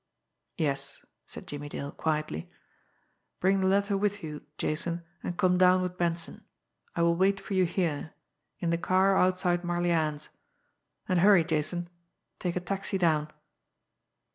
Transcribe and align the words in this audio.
"Yes," 0.57 1.05
said 1.27 1.45
Jimmie 1.45 1.69
Dale 1.69 1.91
quietly. 1.91 2.49
"Bring 3.39 3.59
the 3.59 3.67
letter 3.67 3.95
with 3.95 4.23
you, 4.23 4.41
Jason, 4.57 5.03
and 5.21 5.37
come 5.37 5.59
down 5.59 5.83
with 5.83 5.95
Benson. 5.99 6.43
I 6.95 7.03
will 7.03 7.13
wait 7.15 7.39
for 7.39 7.53
you 7.53 7.65
here 7.65 8.15
in 8.57 8.71
the 8.71 8.79
car 8.79 9.15
outside 9.15 9.63
Marlianne's. 9.63 10.29
And 11.07 11.19
hurry, 11.19 11.43
Jason 11.43 11.87
take 12.39 12.55
a 12.55 12.59
taxi 12.59 12.97
down." 12.97 13.29